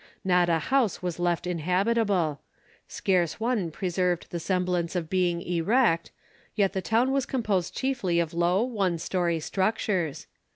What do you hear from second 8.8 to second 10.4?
story structures.